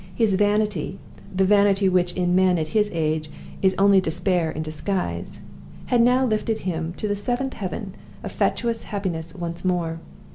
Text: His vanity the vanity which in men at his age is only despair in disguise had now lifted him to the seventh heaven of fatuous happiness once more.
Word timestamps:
His 0.15 0.33
vanity 0.33 0.97
the 1.31 1.43
vanity 1.45 1.87
which 1.87 2.13
in 2.13 2.33
men 2.33 2.57
at 2.57 2.69
his 2.69 2.89
age 2.91 3.29
is 3.61 3.75
only 3.77 4.01
despair 4.01 4.49
in 4.49 4.63
disguise 4.63 5.41
had 5.85 6.01
now 6.01 6.25
lifted 6.25 6.61
him 6.65 6.93
to 6.93 7.07
the 7.07 7.15
seventh 7.15 7.53
heaven 7.53 7.93
of 8.23 8.31
fatuous 8.31 8.81
happiness 8.81 9.35
once 9.35 9.63
more. 9.63 9.99